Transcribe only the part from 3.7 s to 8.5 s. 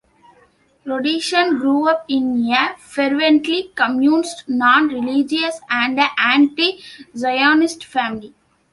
Communist, non-religious and anti-Zionist family.